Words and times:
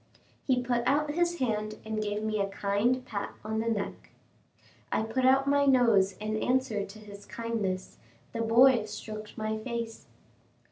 He 0.47 0.63
put 0.63 0.81
out 0.87 1.11
his 1.11 1.37
hand 1.37 1.75
and 1.85 2.01
gave 2.01 2.23
me 2.23 2.39
a 2.41 2.47
kind 2.49 3.05
pat 3.05 3.35
on 3.45 3.59
the 3.59 3.69
neck. 3.69 4.09
I 4.91 5.03
put 5.03 5.25
out 5.27 5.45
my 5.47 5.67
nose 5.67 6.13
in 6.13 6.37
answer 6.37 6.83
to 6.83 6.97
his 6.97 7.27
kindness; 7.27 7.99
the 8.33 8.41
boy 8.41 8.85
stroked 8.85 9.37
my 9.37 9.59
face. 9.59 10.07